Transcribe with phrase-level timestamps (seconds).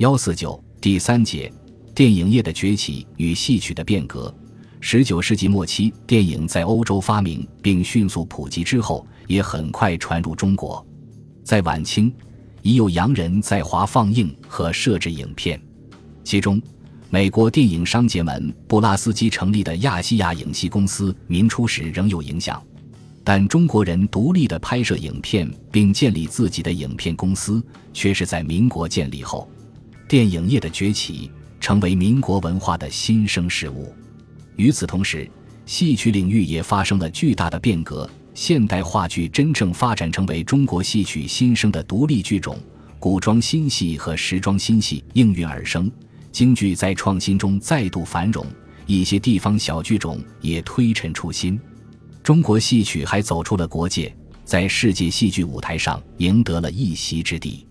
[0.00, 1.52] 幺四九第三节，
[1.94, 4.34] 电影业的崛起与戏曲的变革。
[4.80, 10.82] 十九世纪末期，电影在欧洲发明并迅速普及之后，也很快传入中国。
[11.44, 12.10] 在晚清，
[12.62, 15.60] 已有洋人在华放映和设置影片，
[16.24, 16.58] 其中，
[17.10, 22.58] 美国电影商界门·布拉斯基成立的亚细亚影戏公司，明初时仍有影响。
[23.22, 27.62] 但中国人独立的拍摄影片并建立自己的影片公司，
[27.92, 29.46] 却是在民国建立后。
[30.10, 31.30] 电影业的崛起
[31.60, 33.94] 成为民国文化的新生事物。
[34.56, 35.30] 与此同时，
[35.66, 38.10] 戏曲领域也发生了巨大的变革。
[38.34, 42.58] 现代话剧真正发展成为中国戏曲新生的独立剧种，
[42.98, 45.88] 古装新戏和时装新戏应运而生，
[46.32, 48.44] 京剧在创新中再度繁荣，
[48.86, 51.56] 一些地方小剧种也推陈出新。
[52.20, 54.12] 中国戏曲还走出了国界，
[54.44, 57.64] 在世界戏剧舞台上赢得了一席之地。